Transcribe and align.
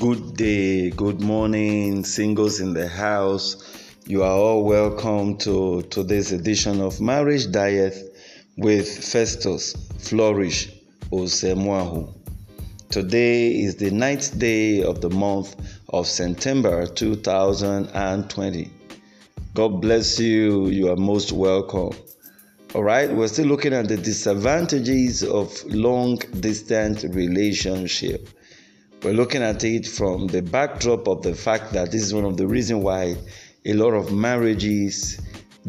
Good 0.00 0.36
day, 0.36 0.90
good 0.90 1.20
morning, 1.20 2.04
singles 2.04 2.60
in 2.60 2.72
the 2.72 2.86
house. 2.86 3.56
You 4.06 4.22
are 4.22 4.30
all 4.30 4.62
welcome 4.64 5.38
to 5.38 5.82
today's 5.90 6.30
edition 6.30 6.80
of 6.80 7.00
Marriage 7.00 7.50
Diet 7.50 7.96
with 8.56 8.86
Festus 8.86 9.74
Flourish 9.98 10.72
Osemwahu. 11.10 12.14
Today 12.90 13.48
is 13.48 13.74
the 13.74 13.90
ninth 13.90 14.38
day 14.38 14.84
of 14.84 15.00
the 15.00 15.10
month 15.10 15.56
of 15.88 16.06
September 16.06 16.86
2020. 16.86 18.70
God 19.54 19.80
bless 19.80 20.20
you. 20.20 20.68
You 20.68 20.92
are 20.92 20.96
most 20.96 21.32
welcome. 21.32 21.90
All 22.76 22.84
right, 22.84 23.10
we're 23.12 23.26
still 23.26 23.46
looking 23.46 23.72
at 23.72 23.88
the 23.88 23.96
disadvantages 23.96 25.24
of 25.24 25.60
long 25.64 26.18
distance 26.38 27.02
relationship. 27.02 28.28
We're 29.02 29.12
looking 29.12 29.42
at 29.42 29.62
it 29.62 29.86
from 29.86 30.26
the 30.26 30.42
backdrop 30.42 31.06
of 31.06 31.22
the 31.22 31.32
fact 31.32 31.72
that 31.72 31.92
this 31.92 32.02
is 32.02 32.12
one 32.12 32.24
of 32.24 32.36
the 32.36 32.48
reasons 32.48 32.82
why 32.82 33.16
a 33.64 33.72
lot 33.74 33.92
of 33.92 34.12
marriages 34.12 35.20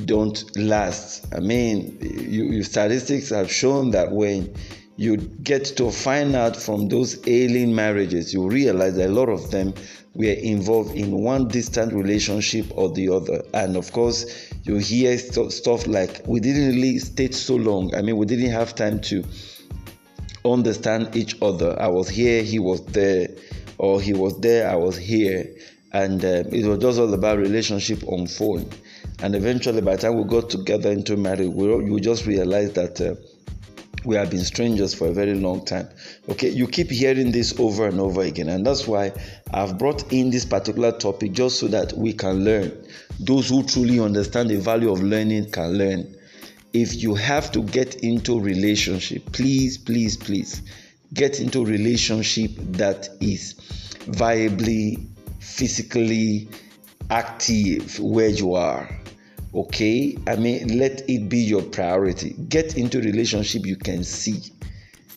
don't 0.05 0.43
last. 0.57 1.27
I 1.35 1.39
mean, 1.39 1.97
you, 2.01 2.63
statistics 2.63 3.29
have 3.29 3.51
shown 3.51 3.91
that 3.91 4.11
when 4.11 4.55
you 4.97 5.17
get 5.17 5.65
to 5.77 5.91
find 5.91 6.35
out 6.35 6.55
from 6.55 6.89
those 6.89 7.19
ailing 7.27 7.75
marriages, 7.75 8.33
you 8.33 8.49
realize 8.49 8.95
that 8.95 9.09
a 9.09 9.13
lot 9.13 9.29
of 9.29 9.51
them 9.51 9.75
were 10.15 10.25
involved 10.25 10.95
in 10.95 11.11
one 11.11 11.47
distant 11.49 11.93
relationship 11.93 12.65
or 12.75 12.89
the 12.91 13.09
other. 13.09 13.43
And 13.53 13.77
of 13.77 13.91
course, 13.91 14.51
you 14.63 14.77
hear 14.77 15.15
st- 15.19 15.51
stuff 15.51 15.85
like, 15.85 16.23
we 16.25 16.39
didn't 16.39 16.69
really 16.69 16.97
stay 16.97 17.29
so 17.29 17.57
long. 17.57 17.93
I 17.93 18.01
mean, 18.01 18.17
we 18.17 18.25
didn't 18.25 18.51
have 18.51 18.73
time 18.73 18.99
to 19.01 19.23
understand 20.45 21.15
each 21.15 21.41
other. 21.41 21.79
I 21.79 21.87
was 21.87 22.09
here, 22.09 22.43
he 22.43 22.59
was 22.59 22.85
there, 22.87 23.29
or 23.77 24.01
he 24.01 24.13
was 24.13 24.39
there, 24.39 24.69
I 24.69 24.75
was 24.75 24.97
here. 24.97 25.55
And 25.91 26.23
uh, 26.23 26.43
it 26.51 26.65
was 26.65 26.79
just 26.79 26.99
all 26.99 27.13
about 27.13 27.39
relationship 27.39 28.03
on 28.07 28.27
phone. 28.27 28.69
And 29.21 29.35
eventually, 29.35 29.81
by 29.81 29.95
the 29.95 30.03
time 30.03 30.17
we 30.17 30.23
got 30.23 30.49
together 30.49 30.91
into 30.91 31.17
marriage, 31.17 31.49
we, 31.49 31.75
we 31.75 31.99
just 31.99 32.25
realized 32.25 32.75
that. 32.75 33.01
Uh, 33.01 33.15
we 34.05 34.15
have 34.15 34.29
been 34.29 34.43
strangers 34.43 34.93
for 34.93 35.07
a 35.07 35.11
very 35.11 35.33
long 35.35 35.65
time. 35.65 35.89
Okay, 36.29 36.49
you 36.49 36.67
keep 36.67 36.89
hearing 36.89 37.31
this 37.31 37.59
over 37.59 37.87
and 37.87 37.99
over 37.99 38.21
again, 38.21 38.47
and 38.49 38.65
that's 38.65 38.87
why 38.87 39.11
I've 39.53 39.77
brought 39.77 40.11
in 40.13 40.29
this 40.29 40.45
particular 40.45 40.91
topic 40.93 41.33
just 41.33 41.59
so 41.59 41.67
that 41.67 41.93
we 41.93 42.13
can 42.13 42.43
learn. 42.45 42.71
Those 43.19 43.49
who 43.49 43.63
truly 43.63 43.99
understand 43.99 44.49
the 44.49 44.57
value 44.57 44.91
of 44.91 45.03
learning 45.03 45.51
can 45.51 45.73
learn. 45.77 46.15
If 46.73 47.01
you 47.01 47.15
have 47.15 47.51
to 47.53 47.63
get 47.63 47.95
into 47.95 48.39
relationship, 48.39 49.31
please, 49.31 49.77
please, 49.77 50.17
please 50.17 50.61
get 51.13 51.39
into 51.39 51.65
relationship 51.65 52.51
that 52.57 53.09
is 53.19 53.55
viably 54.11 55.07
physically 55.39 56.47
active 57.09 57.99
where 57.99 58.29
you 58.29 58.53
are 58.53 58.87
okay? 59.53 60.17
I 60.27 60.35
mean 60.35 60.77
let 60.77 61.09
it 61.09 61.29
be 61.29 61.39
your 61.39 61.63
priority. 61.63 62.35
Get 62.49 62.77
into 62.77 62.99
relationship 62.99 63.65
you 63.65 63.75
can 63.75 64.03
see 64.03 64.41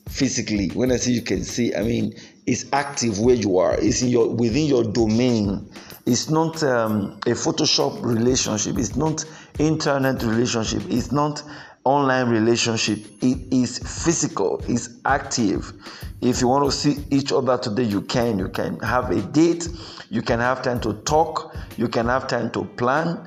physically. 0.09 0.69
When 0.70 0.92
i 0.92 0.97
say 0.97 1.12
you 1.12 1.22
can 1.22 1.44
see 1.44 1.75
i 1.75 1.83
mean 1.83 2.14
it's 2.47 2.65
active 2.73 3.19
where 3.21 3.35
you 3.35 3.59
are. 3.59 3.77
It's 3.79 4.03
in 4.03 4.09
your 4.09 4.29
within 4.29 4.67
your 4.67 4.85
domain. 4.85 5.71
It's 6.07 6.29
not 6.29 6.62
um, 6.62 7.12
a 7.27 7.31
photoshop 7.31 8.03
relationship. 8.03 8.79
It's 8.79 8.97
not 8.97 9.25
internet 9.59 10.23
relationship. 10.23 10.83
It's 10.89 11.12
not 11.12 11.43
online 11.84 12.29
relationship. 12.29 12.99
It 13.21 13.53
is 13.53 13.79
physical. 13.79 14.61
It's 14.69 14.89
active. 15.05 15.73
If 16.21 16.41
you 16.41 16.49
want 16.49 16.71
to 16.71 16.77
see 16.77 17.05
each 17.11 17.33
other 17.33 17.59
today 17.59 17.84
you 17.84 18.03
can. 18.03 18.39
You 18.39 18.49
can 18.49 18.79
have 18.81 19.11
a 19.11 19.23
date. 19.23 19.69
You 20.11 20.23
can 20.23 20.41
have 20.41 20.62
time 20.62 20.81
to 20.81 20.95
talk. 21.05 21.55
You 21.77 21.89
can 21.89 22.06
have 22.06 22.27
time 22.27 22.50
to 22.53 22.65
plan. 22.65 23.25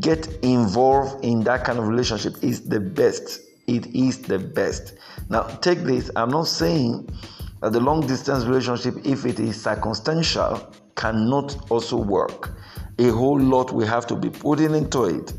Get 0.00 0.26
involved 0.42 1.24
in 1.24 1.42
that 1.44 1.64
kind 1.64 1.78
of 1.78 1.88
relationship. 1.88 2.34
Is 2.42 2.62
the 2.62 2.80
best. 2.80 3.40
It 3.66 3.86
is 3.94 4.18
the 4.22 4.38
best. 4.38 4.94
Now, 5.28 5.42
take 5.42 5.80
this. 5.80 6.10
I'm 6.16 6.30
not 6.30 6.46
saying 6.46 7.08
that 7.62 7.72
the 7.72 7.80
long 7.80 8.06
distance 8.06 8.44
relationship, 8.44 8.94
if 9.04 9.24
it 9.24 9.38
is 9.38 9.62
circumstantial, 9.62 10.74
cannot 10.96 11.70
also 11.70 11.96
work. 11.96 12.50
A 12.98 13.08
whole 13.08 13.40
lot 13.40 13.72
we 13.72 13.86
have 13.86 14.06
to 14.08 14.16
be 14.16 14.28
putting 14.28 14.74
into 14.74 15.04
it, 15.04 15.32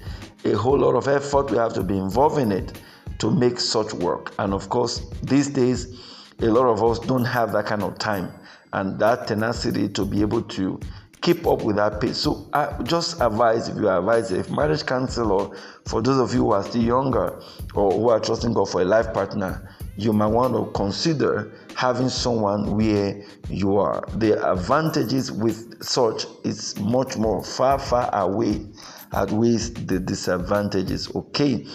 a 0.46 0.58
whole 0.58 0.80
lot 0.80 0.96
of 0.96 1.08
effort 1.08 1.52
we 1.52 1.58
have 1.58 1.74
to 1.74 1.84
be 1.84 1.98
involved 1.98 2.38
in 2.38 2.52
it 2.52 2.82
to 3.20 3.30
make 3.30 3.60
such 3.60 3.94
work. 3.94 4.34
And 4.40 4.54
of 4.54 4.70
course, 4.70 5.10
these 5.22 5.50
days, 5.50 6.00
a 6.40 6.48
lot 6.48 6.66
of 6.66 6.82
us 6.84 7.00
don't 7.00 7.26
have 7.26 7.52
that 7.54 7.66
kind 7.66 7.84
of 7.84 8.00
time 8.00 8.32
and 8.72 8.98
that 9.00 9.28
tenacity 9.28 9.88
to 9.90 10.06
be 10.06 10.22
able 10.22 10.42
to 10.42 10.80
keep 11.22 11.46
up 11.46 11.64
with 11.64 11.76
that 11.76 12.02
pace. 12.02 12.18
So 12.18 12.50
I 12.54 12.82
just 12.84 13.22
advise 13.22 13.70
if 13.70 13.78
you 13.78 13.88
are 13.88 14.18
if 14.18 14.50
marriage 14.50 14.86
counselor 14.86 15.56
for 15.86 16.02
those 16.02 16.20
of 16.20 16.34
you 16.34 16.42
who 16.42 16.52
are 16.52 16.64
still 16.64 16.84
younger 16.84 17.42
or 17.76 17.92
who 17.92 18.10
are 18.10 18.20
trusting 18.20 18.54
God 18.54 18.70
for 18.70 18.82
a 18.82 18.86
life 18.86 19.14
partner, 19.14 19.70
you 19.96 20.14
might 20.14 20.28
want 20.28 20.54
to 20.54 20.72
consider 20.78 21.52
having 21.76 22.10
someone 22.10 22.76
where 22.76 23.22
you 23.50 23.78
are. 23.78 24.04
The 24.16 24.52
advantages 24.52 25.32
with 25.32 25.84
such 25.84 26.26
is 26.44 26.80
much 26.80 27.18
more 27.18 27.44
far, 27.44 27.80
far 27.80 28.10
away 28.14 28.66
outweighs 29.14 29.74
the 29.74 30.00
disadvantages. 30.00 31.14
Okay. 31.16 31.68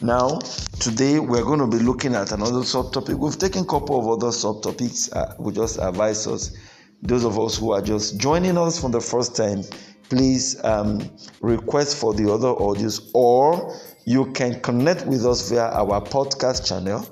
Now, 0.00 0.38
today 0.80 1.18
we're 1.18 1.44
going 1.44 1.60
to 1.60 1.66
be 1.66 1.82
looking 1.82 2.14
at 2.14 2.32
another 2.32 2.60
subtopic. 2.60 3.18
We've 3.18 3.38
taken 3.38 3.62
a 3.62 3.66
couple 3.66 3.98
of 3.98 4.08
other 4.08 4.32
subtopics. 4.32 5.14
Uh, 5.14 5.34
we 5.38 5.52
just 5.52 5.78
advise 5.78 6.26
us 6.26 6.56
those 7.04 7.24
of 7.24 7.38
us 7.38 7.56
who 7.58 7.72
are 7.72 7.82
just 7.82 8.18
joining 8.18 8.56
us 8.56 8.80
for 8.80 8.88
the 8.88 9.00
first 9.00 9.36
time, 9.36 9.62
please 10.08 10.62
um, 10.64 11.00
request 11.42 11.98
for 11.98 12.14
the 12.14 12.32
other 12.32 12.48
audios, 12.48 13.10
or 13.12 13.76
you 14.06 14.32
can 14.32 14.58
connect 14.60 15.06
with 15.06 15.26
us 15.26 15.50
via 15.50 15.66
our 15.66 16.00
podcast 16.00 16.66
channel. 16.66 17.06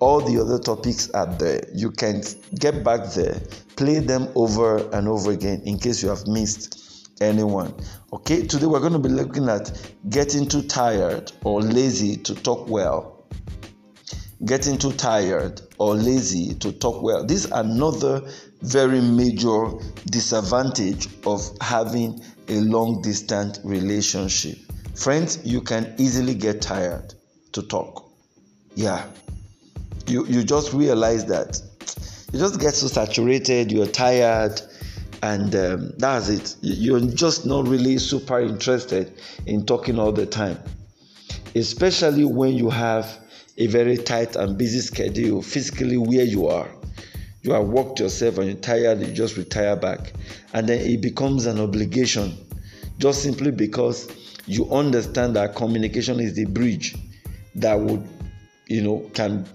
All 0.00 0.20
the 0.20 0.40
other 0.40 0.58
topics 0.58 1.10
are 1.10 1.26
there. 1.26 1.64
You 1.74 1.90
can 1.90 2.22
get 2.58 2.84
back 2.84 3.12
there, 3.12 3.40
play 3.76 4.00
them 4.00 4.28
over 4.34 4.88
and 4.92 5.08
over 5.08 5.32
again 5.32 5.62
in 5.64 5.78
case 5.78 6.02
you 6.02 6.08
have 6.08 6.26
missed 6.26 7.08
anyone. 7.20 7.74
Okay, 8.12 8.46
today 8.46 8.66
we're 8.66 8.80
going 8.80 8.92
to 8.92 8.98
be 8.98 9.08
looking 9.08 9.48
at 9.48 9.70
getting 10.10 10.46
too 10.46 10.62
tired 10.62 11.32
or 11.44 11.62
lazy 11.62 12.16
to 12.16 12.34
talk 12.34 12.68
well 12.68 13.14
getting 14.44 14.76
too 14.76 14.92
tired 14.92 15.60
or 15.78 15.94
lazy 15.94 16.54
to 16.54 16.72
talk 16.72 17.02
well. 17.02 17.24
This 17.24 17.46
is 17.46 17.50
another 17.52 18.22
very 18.62 19.00
major 19.00 19.72
disadvantage 20.06 21.08
of 21.26 21.42
having 21.60 22.22
a 22.48 22.60
long 22.60 23.00
distance 23.00 23.60
relationship. 23.64 24.58
Friends, 24.94 25.40
you 25.44 25.60
can 25.60 25.94
easily 25.98 26.34
get 26.34 26.60
tired 26.60 27.14
to 27.52 27.62
talk. 27.62 28.10
Yeah. 28.74 29.06
You 30.06 30.26
you 30.26 30.44
just 30.44 30.72
realize 30.72 31.24
that 31.26 31.60
you 32.32 32.38
just 32.38 32.60
get 32.60 32.74
so 32.74 32.88
saturated, 32.88 33.70
you're 33.70 33.86
tired, 33.86 34.60
and 35.22 35.54
um, 35.54 35.92
that's 35.98 36.28
it. 36.28 36.56
You're 36.60 37.00
just 37.00 37.46
not 37.46 37.66
really 37.66 37.98
super 37.98 38.40
interested 38.40 39.12
in 39.46 39.64
talking 39.64 39.98
all 39.98 40.12
the 40.12 40.26
time, 40.26 40.58
especially 41.54 42.24
when 42.24 42.54
you 42.54 42.70
have 42.70 43.18
a 43.56 43.66
very 43.68 43.96
tight 43.96 44.36
and 44.36 44.58
busy 44.58 44.80
schedule 44.80 45.42
physically 45.42 45.96
where 45.96 46.24
you 46.24 46.48
are. 46.48 46.68
You 47.42 47.52
have 47.52 47.66
worked 47.66 48.00
yourself 48.00 48.38
and 48.38 48.46
you're 48.46 48.56
tired, 48.56 49.00
you 49.00 49.12
just 49.12 49.36
retire 49.36 49.76
back. 49.76 50.12
And 50.54 50.68
then 50.68 50.80
it 50.80 51.00
becomes 51.02 51.46
an 51.46 51.60
obligation 51.60 52.36
just 52.98 53.22
simply 53.22 53.50
because 53.50 54.08
you 54.46 54.70
understand 54.70 55.36
that 55.36 55.54
communication 55.54 56.20
is 56.20 56.34
the 56.34 56.46
bridge 56.46 56.96
that 57.54 57.78
would, 57.78 58.06
you 58.66 58.82
know, 58.82 59.10
can 59.14 59.46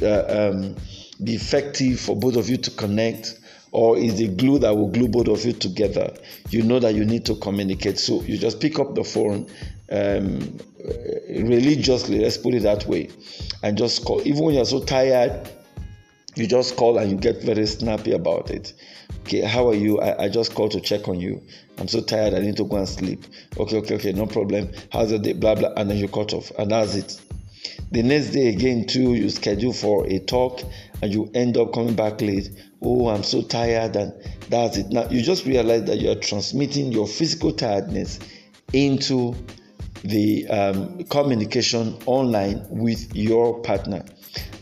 uh, 0.00 0.50
um, 0.50 0.76
be 1.22 1.34
effective 1.34 2.00
for 2.00 2.16
both 2.16 2.36
of 2.36 2.48
you 2.48 2.56
to 2.56 2.70
connect 2.70 3.38
or 3.72 3.96
is 3.96 4.18
the 4.18 4.28
glue 4.28 4.58
that 4.58 4.76
will 4.76 4.88
glue 4.88 5.08
both 5.08 5.28
of 5.28 5.44
you 5.44 5.52
together. 5.52 6.14
You 6.50 6.62
know 6.62 6.78
that 6.78 6.94
you 6.94 7.04
need 7.04 7.24
to 7.26 7.34
communicate. 7.36 7.98
So 7.98 8.22
you 8.22 8.38
just 8.38 8.60
pick 8.60 8.78
up 8.78 8.94
the 8.94 9.02
phone 9.02 9.48
um, 9.90 10.58
religiously, 11.28 12.18
let's 12.20 12.36
put 12.36 12.54
it 12.54 12.62
that 12.62 12.86
way, 12.86 13.10
and 13.62 13.76
just 13.76 14.04
call. 14.04 14.26
Even 14.26 14.44
when 14.44 14.54
you're 14.54 14.64
so 14.64 14.82
tired, 14.84 15.50
you 16.34 16.46
just 16.46 16.76
call 16.76 16.98
and 16.98 17.10
you 17.10 17.16
get 17.16 17.42
very 17.42 17.66
snappy 17.66 18.12
about 18.12 18.50
it. 18.50 18.72
Okay, 19.20 19.42
how 19.42 19.68
are 19.68 19.74
you? 19.74 20.00
I, 20.00 20.24
I 20.24 20.28
just 20.28 20.54
called 20.54 20.72
to 20.72 20.80
check 20.80 21.08
on 21.08 21.20
you. 21.20 21.42
I'm 21.78 21.88
so 21.88 22.00
tired, 22.00 22.34
I 22.34 22.40
need 22.40 22.56
to 22.56 22.64
go 22.64 22.76
and 22.76 22.88
sleep. 22.88 23.24
Okay, 23.58 23.76
okay, 23.78 23.94
okay, 23.96 24.12
no 24.12 24.26
problem. 24.26 24.70
How's 24.90 25.10
the 25.10 25.18
day? 25.18 25.34
Blah 25.34 25.54
blah, 25.56 25.72
and 25.76 25.90
then 25.90 25.98
you 25.98 26.08
cut 26.08 26.32
off, 26.32 26.50
and 26.58 26.70
that's 26.70 26.94
it. 26.94 27.20
The 27.90 28.02
next 28.02 28.30
day 28.30 28.48
again, 28.48 28.86
too, 28.86 29.14
you 29.14 29.28
schedule 29.30 29.72
for 29.72 30.06
a 30.06 30.18
talk 30.18 30.62
and 31.02 31.12
you 31.12 31.30
end 31.34 31.56
up 31.56 31.72
coming 31.72 31.94
back 31.94 32.20
late. 32.20 32.50
Oh, 32.80 33.08
I'm 33.08 33.22
so 33.22 33.42
tired, 33.42 33.96
and 33.96 34.12
that's 34.48 34.76
it. 34.76 34.90
Now 34.90 35.08
you 35.10 35.22
just 35.22 35.46
realize 35.46 35.84
that 35.84 35.98
you 35.98 36.10
are 36.10 36.16
transmitting 36.16 36.90
your 36.92 37.06
physical 37.06 37.52
tiredness 37.52 38.18
into 38.72 39.34
the 40.04 40.48
um, 40.48 41.04
communication 41.04 41.98
online 42.06 42.66
with 42.68 43.14
your 43.14 43.60
partner. 43.60 44.04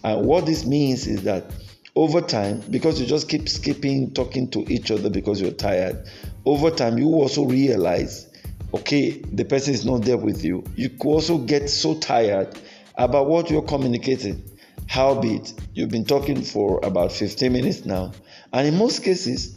And 0.03 0.27
what 0.27 0.47
this 0.47 0.67
means 0.67 1.07
is 1.07 1.23
that 1.23 1.51
over 1.95 2.21
time, 2.21 2.63
because 2.71 3.01
you 3.01 3.07
just 3.07 3.29
keep 3.29 3.49
skipping 3.49 4.13
talking 4.13 4.51
to 4.51 4.61
each 4.73 4.91
other 4.91 5.09
because 5.09 5.41
you're 5.41 5.51
tired, 5.53 6.05
over 6.45 6.71
time 6.71 6.99
you 6.99 7.09
also 7.09 7.45
realize 7.45 8.27
okay, 8.73 9.11
the 9.11 9.45
person 9.45 9.75
is 9.75 9.85
not 9.85 10.03
there 10.03 10.17
with 10.17 10.45
you. 10.45 10.65
You 10.77 10.91
also 11.01 11.39
get 11.39 11.69
so 11.69 11.99
tired 11.99 12.57
about 12.97 13.27
what 13.27 13.51
you're 13.51 13.63
communicating. 13.63 14.43
Howbeit, 14.87 15.55
you've 15.75 15.91
been 15.91 16.05
talking 16.05 16.43
for 16.43 16.81
about 16.83 17.13
15 17.13 17.53
minutes 17.53 17.85
now, 17.85 18.13
and 18.53 18.67
in 18.67 18.77
most 18.77 19.05
cases, 19.05 19.57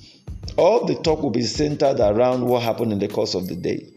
all 0.57 0.85
the 0.85 0.95
talk 0.95 1.21
will 1.21 1.31
be 1.31 1.44
centered 1.44 2.00
around 2.00 2.45
what 2.45 2.62
happened 2.62 2.91
in 2.91 3.00
the 3.00 3.07
course 3.07 3.33
of 3.33 3.47
the 3.47 3.56
day. 3.56 3.89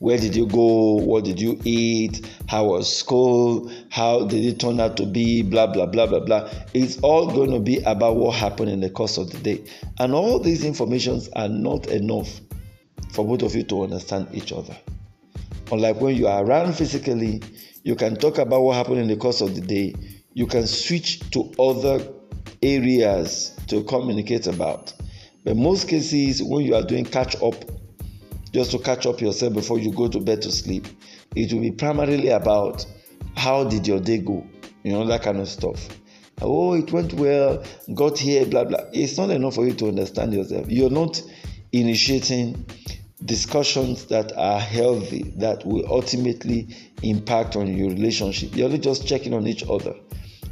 Where 0.00 0.16
did 0.16 0.34
you 0.34 0.46
go? 0.46 0.94
What 0.94 1.24
did 1.24 1.38
you 1.38 1.60
eat? 1.62 2.26
How 2.48 2.64
was 2.64 2.94
school? 2.94 3.70
How 3.90 4.24
did 4.24 4.44
it 4.44 4.58
turn 4.58 4.80
out 4.80 4.96
to 4.96 5.04
be? 5.04 5.42
Blah, 5.42 5.66
blah, 5.66 5.84
blah, 5.84 6.06
blah, 6.06 6.20
blah. 6.20 6.50
It's 6.72 6.98
all 7.00 7.26
going 7.26 7.50
to 7.50 7.60
be 7.60 7.82
about 7.82 8.16
what 8.16 8.34
happened 8.34 8.70
in 8.70 8.80
the 8.80 8.88
course 8.88 9.18
of 9.18 9.30
the 9.30 9.38
day. 9.38 9.62
And 9.98 10.14
all 10.14 10.38
these 10.38 10.64
informations 10.64 11.28
are 11.36 11.50
not 11.50 11.86
enough 11.88 12.40
for 13.12 13.26
both 13.26 13.42
of 13.42 13.54
you 13.54 13.62
to 13.64 13.82
understand 13.82 14.28
each 14.32 14.52
other. 14.52 14.76
Unlike 15.70 16.00
when 16.00 16.16
you 16.16 16.28
are 16.28 16.44
around 16.44 16.72
physically, 16.74 17.42
you 17.82 17.94
can 17.94 18.16
talk 18.16 18.38
about 18.38 18.62
what 18.62 18.76
happened 18.76 18.98
in 18.98 19.08
the 19.08 19.16
course 19.16 19.40
of 19.40 19.54
the 19.54 19.60
day. 19.60 19.94
You 20.34 20.46
can 20.46 20.66
switch 20.66 21.20
to 21.30 21.52
other 21.58 22.06
areas 22.62 23.58
to 23.68 23.82
communicate 23.84 24.46
about. 24.46 24.92
But 25.44 25.56
most 25.56 25.88
cases, 25.88 26.42
when 26.42 26.64
you 26.64 26.74
are 26.74 26.82
doing 26.82 27.04
catch 27.04 27.34
up 27.42 27.54
just 28.52 28.72
to 28.72 28.78
catch 28.78 29.06
up 29.06 29.20
yourself 29.20 29.54
before 29.54 29.78
you 29.78 29.92
go 29.92 30.08
to 30.08 30.20
bed 30.20 30.42
to 30.42 30.50
sleep. 30.50 30.86
It 31.36 31.52
will 31.52 31.60
be 31.60 31.70
primarily 31.70 32.28
about 32.28 32.84
how 33.36 33.64
did 33.64 33.86
your 33.86 34.00
day 34.00 34.18
go, 34.18 34.46
you 34.82 34.92
know, 34.92 35.06
that 35.06 35.22
kind 35.22 35.38
of 35.38 35.48
stuff. 35.48 35.88
Oh, 36.42 36.74
it 36.74 36.90
went 36.92 37.12
well, 37.14 37.62
got 37.94 38.18
here, 38.18 38.46
blah, 38.46 38.64
blah. 38.64 38.80
It's 38.92 39.16
not 39.16 39.30
enough 39.30 39.54
for 39.54 39.66
you 39.66 39.74
to 39.74 39.88
understand 39.88 40.32
yourself. 40.32 40.66
You're 40.68 40.90
not 40.90 41.22
initiating 41.72 42.66
discussions 43.24 44.06
that 44.06 44.32
are 44.36 44.60
healthy 44.60 45.22
that 45.36 45.64
will 45.66 45.86
ultimately 45.92 46.68
impact 47.02 47.56
on 47.56 47.76
your 47.76 47.90
relationship. 47.90 48.56
You're 48.56 48.76
just 48.78 49.06
checking 49.06 49.34
on 49.34 49.46
each 49.46 49.64
other, 49.68 49.94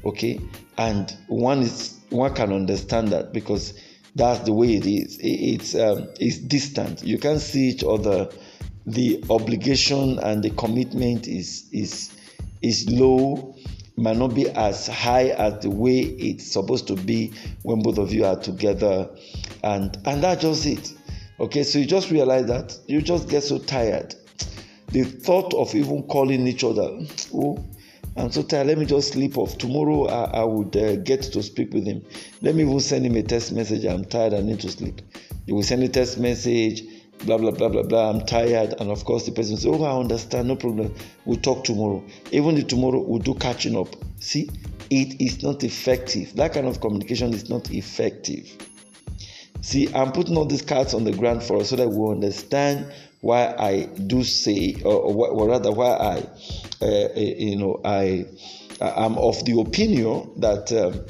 okay? 0.04 0.40
And 0.76 1.14
one 1.28 1.60
is 1.60 1.98
one 2.10 2.34
can 2.34 2.52
understand 2.52 3.08
that 3.08 3.32
because 3.32 3.78
that's 4.14 4.40
the 4.40 4.52
way 4.52 4.74
it 4.74 4.86
is. 4.86 5.18
It's 5.20 5.74
um, 5.74 6.08
it's 6.20 6.38
distant. 6.38 7.02
You 7.04 7.18
can't 7.18 7.40
see 7.40 7.68
each 7.68 7.84
other. 7.84 8.28
The 8.86 9.22
obligation 9.28 10.18
and 10.18 10.42
the 10.42 10.50
commitment 10.50 11.28
is 11.28 11.68
is 11.72 12.14
is 12.62 12.88
low. 12.88 13.54
Might 13.96 14.16
not 14.16 14.32
be 14.32 14.48
as 14.50 14.86
high 14.86 15.30
as 15.30 15.60
the 15.62 15.70
way 15.70 15.98
it's 15.98 16.52
supposed 16.52 16.86
to 16.86 16.94
be 16.94 17.32
when 17.62 17.82
both 17.82 17.98
of 17.98 18.12
you 18.12 18.24
are 18.24 18.38
together, 18.38 19.10
and 19.64 19.96
and 20.04 20.22
that's 20.22 20.42
just 20.42 20.66
it. 20.66 20.92
Okay, 21.40 21.62
so 21.62 21.78
you 21.78 21.86
just 21.86 22.10
realize 22.10 22.46
that 22.46 22.76
you 22.86 23.00
just 23.00 23.28
get 23.28 23.44
so 23.44 23.58
tired. 23.58 24.14
The 24.88 25.04
thought 25.04 25.54
of 25.54 25.72
even 25.74 26.02
calling 26.04 26.46
each 26.48 26.64
other, 26.64 26.98
oh, 27.32 27.64
I'm 28.16 28.32
so 28.32 28.42
tired. 28.42 28.66
Let 28.66 28.78
me 28.78 28.86
just 28.86 29.12
sleep 29.12 29.38
off. 29.38 29.56
Tomorrow 29.56 30.06
I, 30.08 30.40
I 30.40 30.44
would 30.44 30.76
uh, 30.76 30.96
get 30.96 31.22
to 31.22 31.42
speak 31.42 31.72
with 31.72 31.86
him. 31.86 32.04
Let 32.42 32.56
me 32.56 32.64
even 32.64 32.80
send 32.80 33.06
him 33.06 33.14
a 33.14 33.22
text 33.22 33.52
message. 33.52 33.84
I'm 33.84 34.04
tired. 34.04 34.34
I 34.34 34.40
need 34.40 34.58
to 34.60 34.68
sleep. 34.68 35.00
You 35.46 35.54
will 35.54 35.62
send 35.62 35.84
a 35.84 35.88
text 35.88 36.18
message. 36.18 36.82
Blah 37.24 37.38
blah 37.38 37.52
blah 37.52 37.68
blah 37.68 37.84
blah. 37.84 38.10
I'm 38.10 38.26
tired, 38.26 38.74
and 38.80 38.90
of 38.90 39.04
course 39.04 39.24
the 39.26 39.32
person 39.32 39.56
says, 39.56 39.66
"Oh, 39.66 39.84
I 39.84 39.96
understand. 39.96 40.48
No 40.48 40.56
problem. 40.56 40.92
We'll 41.24 41.40
talk 41.40 41.62
tomorrow. 41.64 42.04
Even 42.32 42.56
the 42.56 42.62
tomorrow 42.62 43.00
we'll 43.00 43.20
do 43.20 43.34
catching 43.34 43.76
up." 43.76 43.94
See, 44.18 44.48
it 44.90 45.20
is 45.20 45.42
not 45.42 45.62
effective. 45.62 46.34
That 46.34 46.52
kind 46.52 46.66
of 46.66 46.80
communication 46.80 47.32
is 47.32 47.48
not 47.48 47.70
effective. 47.70 48.56
See, 49.60 49.92
I'm 49.94 50.12
putting 50.12 50.36
all 50.36 50.44
these 50.44 50.62
cards 50.62 50.94
on 50.94 51.04
the 51.04 51.12
ground 51.12 51.42
for 51.42 51.56
us 51.58 51.70
so 51.70 51.76
that 51.76 51.88
we 51.88 52.10
understand 52.10 52.92
why 53.20 53.54
I 53.58 53.86
do 54.06 54.22
say, 54.22 54.76
or, 54.84 54.92
or 54.92 55.48
rather, 55.48 55.72
why 55.72 55.88
I, 55.88 56.26
uh, 56.80 56.86
uh, 56.86 57.10
you 57.16 57.56
know, 57.56 57.80
I 57.84 58.26
am 58.80 59.18
of 59.18 59.44
the 59.44 59.60
opinion 59.60 60.30
that 60.36 60.72
um, 60.72 61.04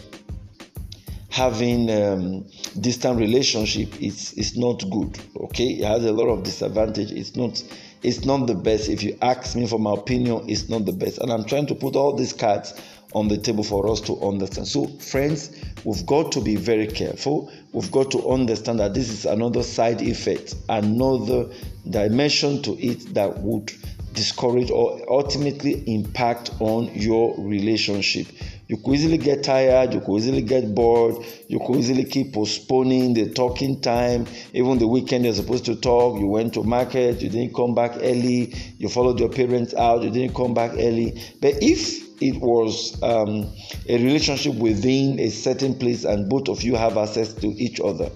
having 1.28 1.90
um, 1.90 2.46
distant 2.80 3.18
relationship 3.18 4.00
is 4.02 4.32
is 4.34 4.56
not 4.56 4.82
good. 4.90 5.18
Okay, 5.36 5.68
it 5.74 5.84
has 5.84 6.04
a 6.04 6.12
lot 6.12 6.28
of 6.28 6.42
disadvantage. 6.42 7.12
It's 7.12 7.36
not 7.36 7.62
it's 8.02 8.24
not 8.24 8.46
the 8.46 8.54
best. 8.54 8.88
If 8.88 9.02
you 9.02 9.18
ask 9.20 9.54
me 9.54 9.66
for 9.66 9.78
my 9.78 9.92
opinion, 9.92 10.48
it's 10.48 10.68
not 10.68 10.86
the 10.86 10.92
best. 10.92 11.18
And 11.18 11.30
I'm 11.30 11.44
trying 11.44 11.66
to 11.66 11.74
put 11.74 11.96
all 11.96 12.16
these 12.16 12.32
cards 12.32 12.74
on 13.14 13.28
the 13.28 13.38
table 13.38 13.64
for 13.64 13.88
us 13.90 14.00
to 14.02 14.20
understand. 14.20 14.68
So, 14.68 14.86
friends, 14.86 15.50
we've 15.84 16.04
got 16.04 16.32
to 16.32 16.40
be 16.40 16.56
very 16.56 16.86
careful. 16.86 17.50
We've 17.72 17.90
got 17.90 18.10
to 18.12 18.28
understand 18.28 18.80
that 18.80 18.94
this 18.94 19.08
is 19.08 19.24
another 19.24 19.62
side 19.62 20.02
effect, 20.02 20.54
another 20.68 21.48
dimension 21.88 22.62
to 22.62 22.72
it 22.78 23.14
that 23.14 23.38
would 23.38 23.72
discourage 24.12 24.70
or 24.70 25.00
ultimately 25.08 25.84
impact 25.86 26.50
on 26.60 26.92
your 26.94 27.34
relationship. 27.38 28.26
You 28.66 28.76
could 28.76 28.96
easily 28.96 29.16
get 29.16 29.44
tired, 29.44 29.94
you 29.94 30.00
could 30.00 30.16
easily 30.16 30.42
get 30.42 30.74
bored, 30.74 31.24
you 31.46 31.58
could 31.58 31.76
easily 31.76 32.04
keep 32.04 32.34
postponing 32.34 33.14
the 33.14 33.30
talking 33.32 33.80
time. 33.80 34.26
Even 34.52 34.78
the 34.78 34.86
weekend 34.86 35.24
you're 35.24 35.32
supposed 35.32 35.64
to 35.66 35.76
talk, 35.76 36.18
you 36.20 36.26
went 36.26 36.52
to 36.54 36.62
market, 36.62 37.22
you 37.22 37.30
didn't 37.30 37.54
come 37.54 37.74
back 37.74 37.92
early, 37.96 38.52
you 38.76 38.90
followed 38.90 39.18
your 39.18 39.30
parents 39.30 39.72
out, 39.72 40.02
you 40.02 40.10
didn't 40.10 40.34
come 40.34 40.52
back 40.52 40.72
early. 40.72 41.18
But 41.40 41.54
if 41.62 42.07
it 42.20 42.40
was 42.40 43.00
um, 43.02 43.52
a 43.88 44.02
relationship 44.02 44.54
within 44.54 45.18
a 45.20 45.30
certain 45.30 45.74
place 45.74 46.04
and 46.04 46.28
both 46.28 46.48
of 46.48 46.62
you 46.62 46.74
have 46.74 46.96
access 46.96 47.32
to 47.34 47.48
each 47.48 47.80
other. 47.80 48.10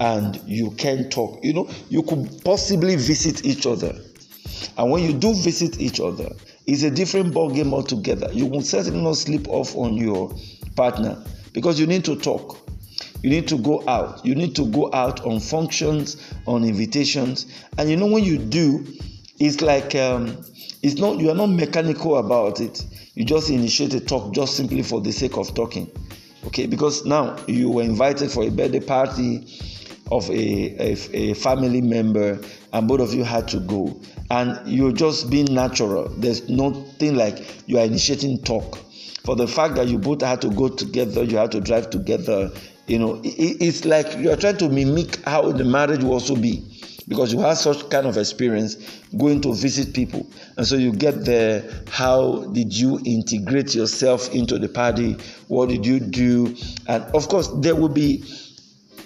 And 0.00 0.40
you 0.46 0.70
can 0.72 1.10
talk. 1.10 1.40
You 1.42 1.52
know 1.54 1.70
you 1.88 2.02
could 2.02 2.44
possibly 2.44 2.96
visit 2.96 3.44
each 3.44 3.66
other. 3.66 3.92
And 4.76 4.90
when 4.90 5.02
you 5.02 5.12
do 5.12 5.34
visit 5.34 5.80
each 5.80 6.00
other 6.00 6.30
it's 6.68 6.82
a 6.82 6.90
different 6.90 7.32
ball 7.32 7.48
game 7.48 7.72
altogether. 7.72 8.28
You 8.30 8.44
will 8.44 8.60
certainly 8.60 9.00
not 9.00 9.16
slip 9.16 9.48
off 9.48 9.74
on 9.74 9.94
your 9.94 10.30
partner 10.76 11.16
because 11.54 11.80
you 11.80 11.86
need 11.86 12.04
to 12.04 12.14
talk. 12.14 12.58
You 13.22 13.30
need 13.30 13.48
to 13.48 13.56
go 13.56 13.82
out. 13.88 14.24
You 14.24 14.34
need 14.34 14.54
to 14.56 14.66
go 14.66 14.90
out 14.92 15.24
on 15.24 15.40
functions 15.40 16.18
on 16.46 16.64
invitations. 16.64 17.46
And 17.78 17.88
you 17.88 17.96
know 17.96 18.06
when 18.06 18.22
you 18.22 18.36
do 18.36 18.86
it's 19.40 19.62
like 19.62 19.94
um, 19.94 20.44
it's 20.82 21.00
not 21.00 21.18
you 21.18 21.30
are 21.30 21.34
not 21.34 21.46
mechanical 21.46 22.18
about 22.18 22.60
it 22.60 22.84
you 23.18 23.24
just 23.24 23.50
initiate 23.50 23.92
a 23.94 24.00
talk 24.00 24.32
just 24.32 24.54
simply 24.56 24.80
for 24.80 25.00
the 25.00 25.10
sake 25.10 25.36
of 25.36 25.52
talking. 25.52 25.90
Okay 26.46 26.66
because 26.66 27.04
now 27.04 27.36
you 27.48 27.68
were 27.68 27.82
invited 27.82 28.30
for 28.30 28.44
a 28.44 28.48
birthday 28.48 28.78
party 28.78 29.44
of 30.12 30.30
a, 30.30 30.34
a, 30.80 30.96
a, 31.12 31.34
family 31.34 31.80
member 31.80 32.38
and 32.72 32.86
both 32.86 33.00
of 33.00 33.12
you 33.12 33.24
had 33.24 33.48
to 33.48 33.58
go. 33.58 34.00
And 34.30 34.56
you're 34.68 34.92
just 34.92 35.30
being 35.30 35.52
natural. 35.52 36.08
There's 36.10 36.48
nothing 36.48 37.16
like 37.16 37.44
you 37.66 37.80
are 37.80 37.84
initiating 37.84 38.44
talk. 38.44 38.78
For 39.24 39.34
the 39.34 39.48
fact 39.48 39.74
that 39.74 39.88
you 39.88 39.98
both 39.98 40.22
had 40.22 40.40
to 40.42 40.50
go 40.50 40.68
together 40.68 41.24
you 41.24 41.38
had 41.38 41.50
to 41.52 41.60
drive 41.60 41.90
together 41.90 42.52
you 42.86 42.98
know 42.98 43.20
it, 43.24 43.56
it's 43.60 43.84
like 43.84 44.16
you're 44.18 44.36
trying 44.36 44.56
to 44.58 44.68
mimic 44.68 45.22
how 45.24 45.52
the 45.52 45.64
marriage 45.64 46.02
will 46.02 46.12
also 46.12 46.34
be 46.34 46.77
because 47.08 47.32
you 47.32 47.40
have 47.40 47.56
such 47.56 47.88
kind 47.88 48.06
of 48.06 48.16
experience 48.18 48.76
going 49.16 49.40
to 49.40 49.54
visit 49.54 49.94
people. 49.94 50.26
And 50.56 50.66
so 50.66 50.76
you 50.76 50.92
get 50.92 51.24
there 51.24 51.64
how 51.90 52.44
did 52.52 52.76
you 52.76 53.00
integrate 53.04 53.74
yourself 53.74 54.32
into 54.34 54.58
the 54.58 54.68
party? 54.68 55.16
What 55.48 55.70
did 55.70 55.84
you 55.84 55.98
do? 56.00 56.54
And 56.86 57.02
of 57.14 57.28
course 57.28 57.48
there 57.56 57.74
will 57.74 57.88
be 57.88 58.24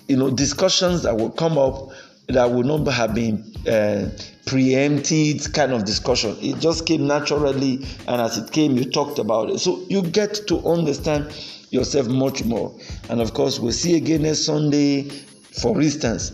you 0.08 0.16
know 0.16 0.30
discussions 0.30 1.04
that 1.04 1.16
will 1.16 1.30
come 1.30 1.56
up 1.56 1.90
that 2.28 2.50
would 2.50 2.66
not 2.66 2.86
have 2.88 3.14
been 3.14 3.52
uh, 3.68 4.10
preempted 4.46 5.52
kind 5.54 5.72
of 5.72 5.84
discussion. 5.84 6.36
It 6.40 6.58
just 6.58 6.86
came 6.86 7.06
naturally 7.06 7.86
and 8.08 8.20
as 8.20 8.38
it 8.38 8.50
came 8.52 8.76
you 8.76 8.84
talked 8.84 9.18
about 9.20 9.50
it. 9.50 9.60
So 9.60 9.84
you 9.88 10.02
get 10.02 10.40
to 10.48 10.58
understand 10.66 11.32
yourself 11.70 12.08
much 12.08 12.44
more. 12.44 12.76
And 13.08 13.20
of 13.20 13.32
course 13.32 13.60
we'll 13.60 13.72
see 13.72 13.96
again 13.96 14.22
next 14.22 14.44
sunday. 14.46 15.08
For 15.52 15.80
instance 15.80 16.32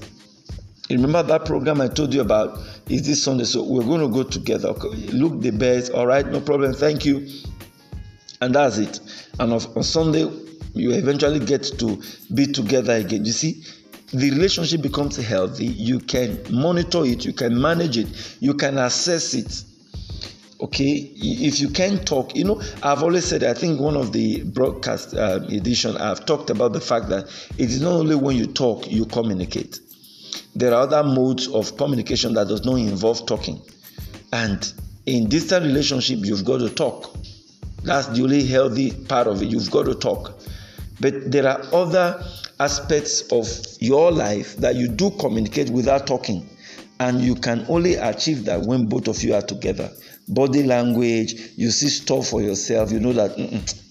Remember 0.90 1.22
that 1.22 1.44
program 1.44 1.80
I 1.80 1.88
told 1.88 2.14
you 2.14 2.22
about 2.22 2.58
is 2.88 3.06
this 3.06 3.22
Sunday. 3.22 3.44
So 3.44 3.62
we're 3.62 3.84
going 3.84 4.00
to 4.00 4.08
go 4.08 4.22
together. 4.22 4.72
Look 4.72 5.40
the 5.40 5.50
best. 5.50 5.92
All 5.92 6.06
right, 6.06 6.26
no 6.26 6.40
problem. 6.40 6.72
Thank 6.72 7.04
you. 7.04 7.28
And 8.40 8.54
that's 8.54 8.78
it. 8.78 9.00
And 9.38 9.52
on 9.52 9.82
Sunday, 9.82 10.30
you 10.74 10.92
eventually 10.92 11.40
get 11.40 11.64
to 11.78 12.00
be 12.32 12.46
together 12.46 12.94
again. 12.94 13.24
You 13.24 13.32
see, 13.32 13.64
the 14.12 14.30
relationship 14.30 14.80
becomes 14.80 15.16
healthy. 15.16 15.66
You 15.66 16.00
can 16.00 16.40
monitor 16.50 17.04
it, 17.04 17.24
you 17.24 17.32
can 17.32 17.60
manage 17.60 17.98
it, 17.98 18.08
you 18.40 18.54
can 18.54 18.78
assess 18.78 19.34
it. 19.34 19.64
Okay, 20.60 21.12
if 21.16 21.60
you 21.60 21.68
can 21.68 22.04
talk, 22.04 22.34
you 22.34 22.44
know, 22.44 22.60
I've 22.82 23.02
always 23.02 23.24
said, 23.24 23.44
I 23.44 23.54
think 23.54 23.80
one 23.80 23.96
of 23.96 24.12
the 24.12 24.42
broadcast 24.42 25.14
uh, 25.14 25.40
edition, 25.50 25.96
I've 25.96 26.26
talked 26.26 26.50
about 26.50 26.72
the 26.72 26.80
fact 26.80 27.10
that 27.10 27.26
it 27.58 27.70
is 27.70 27.80
not 27.80 27.92
only 27.92 28.16
when 28.16 28.36
you 28.36 28.46
talk, 28.46 28.90
you 28.90 29.04
communicate 29.04 29.78
there 30.58 30.74
are 30.74 30.82
other 30.82 31.02
modes 31.02 31.48
of 31.48 31.76
communication 31.76 32.34
that 32.34 32.48
does 32.48 32.64
not 32.64 32.76
involve 32.76 33.24
talking 33.26 33.60
and 34.32 34.72
in 35.06 35.28
distant 35.28 35.64
relationship 35.64 36.18
you've 36.22 36.44
got 36.44 36.58
to 36.58 36.68
talk 36.68 37.14
that's 37.82 38.08
the 38.08 38.22
only 38.22 38.44
healthy 38.44 38.90
part 38.90 39.26
of 39.26 39.42
it 39.42 39.46
you've 39.46 39.70
got 39.70 39.84
to 39.84 39.94
talk 39.94 40.38
But 41.00 41.30
there 41.30 41.46
are 41.46 41.62
other 41.72 42.22
aspects 42.58 43.22
of 43.32 43.48
your 43.80 44.10
life 44.10 44.56
that 44.56 44.74
you 44.74 44.88
do 44.88 45.10
communicate 45.10 45.70
without 45.70 46.06
talking. 46.06 46.48
And 47.00 47.20
you 47.20 47.36
can 47.36 47.64
only 47.68 47.94
achieve 47.94 48.44
that 48.46 48.62
when 48.62 48.86
both 48.86 49.06
of 49.06 49.22
you 49.22 49.34
are 49.34 49.42
together. 49.42 49.90
Body 50.28 50.64
language, 50.64 51.34
you 51.56 51.70
see 51.70 51.88
stuff 51.88 52.28
for 52.28 52.42
yourself, 52.42 52.90
you 52.90 52.98
know 52.98 53.12
that 53.12 53.36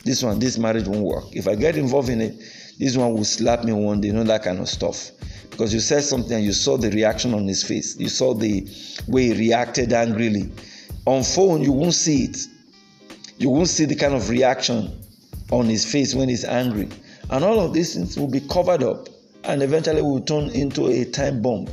this 0.04 0.22
one, 0.22 0.40
this 0.40 0.58
marriage 0.58 0.88
won't 0.88 1.04
work. 1.04 1.24
If 1.32 1.48
I 1.48 1.56
get 1.56 1.78
involved 1.78 2.10
in 2.10 2.22
it, 2.22 2.36
this 2.78 2.98
one 2.98 3.14
will 3.14 3.24
slap 3.24 3.64
me 3.64 3.72
one 3.72 4.02
day, 4.02 4.10
you 4.10 4.14
know, 4.14 4.24
that 4.26 4.44
kind 4.44 4.60
of 4.60 4.68
stuff. 4.68 5.12
Because 5.50 5.74
you 5.74 5.80
said 5.80 6.04
something 6.04 6.34
and 6.34 6.46
you 6.46 6.54
saw 6.54 6.78
the 6.78 6.92
reaction 6.92 7.34
on 7.34 7.48
his 7.48 7.64
face, 7.64 7.98
you 7.98 8.10
saw 8.10 8.34
the 8.34 8.68
way 9.08 9.26
he 9.26 9.34
reacted 9.34 9.92
angrily. 9.94 10.52
On 11.06 11.24
phone, 11.24 11.64
you 11.64 11.72
won't 11.72 11.94
see 11.94 12.26
it. 12.26 12.38
You 13.38 13.50
won't 13.50 13.70
see 13.70 13.86
the 13.86 13.96
kind 13.96 14.14
of 14.14 14.30
reaction 14.30 15.04
on 15.52 15.66
his 15.66 15.86
face 15.86 16.14
when 16.14 16.30
he's 16.30 16.46
angry. 16.46 16.90
And 17.30 17.44
all 17.44 17.60
of 17.60 17.74
these 17.74 17.96
things 17.96 18.18
will 18.18 18.30
be 18.30 18.42
covered 18.42 18.84
up 18.84 19.10
and 19.44 19.64
eventually 19.64 20.02
will 20.02 20.22
turn 20.22 20.50
into 20.50 20.88
a 20.88 21.06
time 21.06 21.42
bomb. 21.42 21.68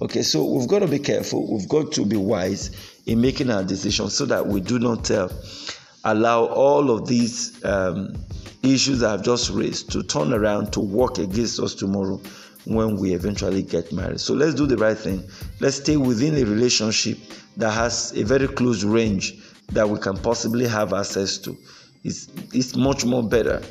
Okay, 0.00 0.22
so 0.22 0.44
we've 0.44 0.68
got 0.68 0.80
to 0.80 0.88
be 0.88 0.98
careful. 0.98 1.52
We've 1.52 1.68
got 1.68 1.92
to 1.92 2.04
be 2.04 2.16
wise 2.16 2.98
in 3.06 3.20
making 3.20 3.50
our 3.50 3.62
decisions 3.62 4.16
so 4.16 4.24
that 4.26 4.46
we 4.46 4.60
do 4.60 4.78
not 4.78 5.10
uh, 5.10 5.28
allow 6.04 6.46
all 6.46 6.90
of 6.90 7.06
these 7.06 7.64
um, 7.64 8.16
issues 8.62 9.02
I've 9.02 9.22
just 9.22 9.50
raised 9.50 9.92
to 9.92 10.02
turn 10.02 10.32
around 10.32 10.72
to 10.72 10.80
work 10.80 11.18
against 11.18 11.60
us 11.60 11.74
tomorrow 11.74 12.20
when 12.64 12.96
we 12.96 13.12
eventually 13.12 13.62
get 13.62 13.92
married. 13.92 14.20
So 14.20 14.34
let's 14.34 14.54
do 14.54 14.66
the 14.66 14.76
right 14.76 14.96
thing. 14.96 15.22
Let's 15.60 15.76
stay 15.76 15.96
within 15.96 16.36
a 16.36 16.44
relationship 16.44 17.18
that 17.56 17.72
has 17.72 18.12
a 18.16 18.24
very 18.24 18.48
close 18.48 18.84
range 18.84 19.34
that 19.68 19.88
we 19.88 19.98
can 19.98 20.16
possibly 20.16 20.66
have 20.66 20.92
access 20.92 21.38
to. 21.38 21.56
It's, 22.04 22.28
it's 22.52 22.76
much 22.76 23.04
more 23.04 23.22
better 23.22 23.62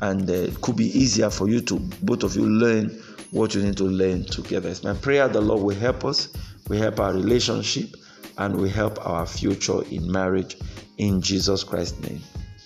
and 0.00 0.28
uh, 0.28 0.32
it 0.32 0.60
could 0.60 0.76
be 0.76 0.86
easier 0.98 1.30
for 1.30 1.48
you 1.48 1.60
to 1.62 1.78
both 2.02 2.22
of 2.22 2.36
you 2.36 2.46
learn 2.46 2.90
what 3.30 3.54
you 3.54 3.62
need 3.62 3.76
to 3.76 3.84
learn 3.84 4.24
together. 4.24 4.68
It's 4.68 4.82
my 4.82 4.94
prayer 4.94 5.28
the 5.28 5.40
Lord 5.40 5.62
will 5.62 5.76
help 5.76 6.04
us, 6.04 6.28
will 6.68 6.78
help 6.78 7.00
our 7.00 7.12
relationship, 7.12 7.94
and 8.38 8.56
will 8.56 8.68
help 8.68 9.04
our 9.06 9.26
future 9.26 9.82
in 9.90 10.10
marriage 10.10 10.56
in 10.98 11.20
Jesus 11.20 11.64
Christ's 11.64 12.00
name. 12.00 12.20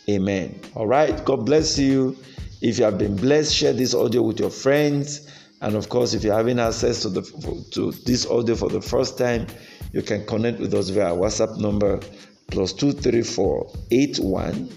Amen. 0.08 0.60
All 0.74 0.86
right. 0.86 1.24
God 1.24 1.46
bless 1.46 1.78
you. 1.78 2.16
If 2.60 2.78
you 2.78 2.84
have 2.84 2.98
been 2.98 3.16
blessed, 3.16 3.54
share 3.54 3.72
this 3.72 3.94
audio 3.94 4.22
with 4.22 4.38
your 4.38 4.50
friends. 4.50 5.28
And 5.62 5.76
of 5.76 5.88
course, 5.88 6.12
if 6.12 6.24
you're 6.24 6.34
having 6.34 6.58
access 6.58 7.02
to 7.02 7.08
the 7.08 7.22
to 7.70 7.92
this 8.04 8.26
audio 8.26 8.56
for 8.56 8.68
the 8.68 8.82
first 8.82 9.16
time, 9.16 9.46
you 9.92 10.02
can 10.02 10.26
connect 10.26 10.58
with 10.58 10.74
us 10.74 10.88
via 10.88 11.12
WhatsApp 11.14 11.56
number 11.58 12.00
plus 12.48 12.72
234 12.72 13.72
81 13.92 14.68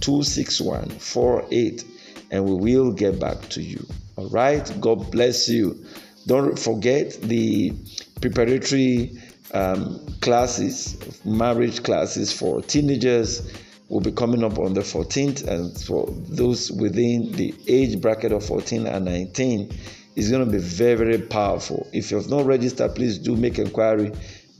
26148 0.00 1.84
and 2.32 2.44
we 2.44 2.54
will 2.56 2.90
get 2.92 3.20
back 3.20 3.40
to 3.50 3.62
you. 3.62 3.86
All 4.16 4.28
right. 4.30 4.68
God 4.80 5.12
bless 5.12 5.48
you. 5.48 5.84
Don't 6.26 6.58
forget 6.58 7.12
the 7.22 7.72
preparatory 8.20 9.12
um, 9.54 10.04
classes, 10.22 10.96
marriage 11.24 11.84
classes 11.84 12.32
for 12.32 12.62
teenagers 12.62 13.48
will 13.88 14.00
be 14.00 14.12
coming 14.12 14.42
up 14.42 14.58
on 14.58 14.74
the 14.74 14.80
14th, 14.80 15.46
and 15.46 15.78
for 15.80 16.06
those 16.28 16.72
within 16.72 17.32
the 17.32 17.54
age 17.68 18.00
bracket 18.00 18.32
of 18.32 18.44
14 18.44 18.86
and 18.86 19.04
19, 19.04 19.72
it's 20.16 20.30
going 20.30 20.44
to 20.44 20.50
be 20.50 20.58
very, 20.58 20.96
very 20.96 21.18
powerful. 21.18 21.86
If 21.92 22.10
you 22.10 22.16
have 22.16 22.28
not 22.28 22.46
registered, 22.46 22.94
please 22.94 23.18
do 23.18 23.36
make 23.36 23.58
inquiry, 23.58 24.12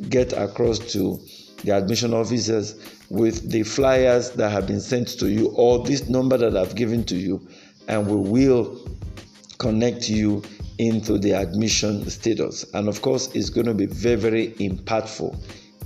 get 0.08 0.32
across 0.32 0.78
to 0.92 1.18
the 1.64 1.72
admission 1.72 2.12
officers 2.14 2.74
with 3.08 3.50
the 3.50 3.62
flyers 3.62 4.30
that 4.32 4.50
have 4.50 4.66
been 4.66 4.80
sent 4.80 5.08
to 5.18 5.28
you 5.28 5.48
or 5.56 5.84
this 5.84 6.08
number 6.08 6.36
that 6.36 6.56
I've 6.56 6.74
given 6.74 7.04
to 7.04 7.16
you, 7.16 7.46
and 7.88 8.06
we 8.06 8.16
will 8.16 8.78
connect 9.58 10.08
you 10.08 10.42
into 10.78 11.18
the 11.18 11.32
admission 11.32 12.08
status. 12.10 12.64
And 12.74 12.88
of 12.88 13.00
course, 13.00 13.34
it's 13.34 13.48
going 13.48 13.66
to 13.66 13.74
be 13.74 13.86
very, 13.86 14.16
very 14.16 14.48
impactful 14.52 15.36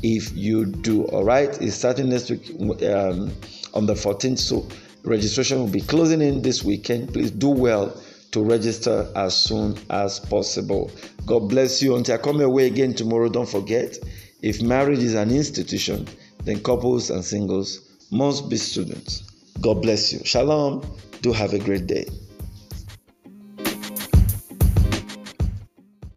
if 0.02 0.36
you 0.36 0.66
do. 0.66 1.04
All 1.06 1.24
right, 1.24 1.50
it's 1.60 1.76
starting 1.76 2.08
next 2.08 2.30
week 2.30 2.50
um, 2.60 3.32
on 3.74 3.86
the 3.86 3.94
14th. 3.94 4.38
So 4.38 4.66
registration 5.04 5.58
will 5.58 5.68
be 5.68 5.80
closing 5.80 6.20
in 6.22 6.42
this 6.42 6.62
weekend. 6.62 7.12
Please 7.12 7.30
do 7.30 7.48
well 7.48 8.00
to 8.32 8.44
register 8.44 9.10
as 9.16 9.36
soon 9.36 9.76
as 9.90 10.20
possible. 10.20 10.90
God 11.26 11.48
bless 11.48 11.82
you. 11.82 11.96
Until 11.96 12.14
I 12.14 12.18
come 12.18 12.38
your 12.38 12.50
way 12.50 12.66
again 12.66 12.94
tomorrow, 12.94 13.28
don't 13.28 13.48
forget 13.48 13.98
if 14.42 14.62
marriage 14.62 15.00
is 15.00 15.14
an 15.14 15.30
institution, 15.30 16.06
then 16.44 16.62
couples 16.62 17.10
and 17.10 17.24
singles 17.24 17.80
must 18.10 18.48
be 18.48 18.56
students. 18.56 19.22
God 19.60 19.82
bless 19.82 20.12
you. 20.12 20.20
Shalom. 20.24 20.82
Do 21.22 21.32
have 21.32 21.52
a 21.52 21.58
great 21.58 21.86
day. 21.86 22.06